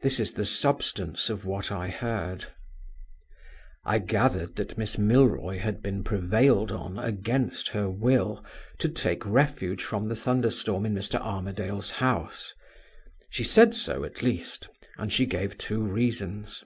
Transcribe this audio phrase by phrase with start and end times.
[0.00, 2.46] This is the substance of what I heard:
[3.84, 8.44] "I gathered that Miss Milroy had been prevailed on, against her will,
[8.78, 11.18] to take refuge from the thunder storm in Mr.
[11.18, 12.54] Armadale's house.
[13.28, 14.68] She said so, at least,
[14.98, 16.62] and she gave two reasons.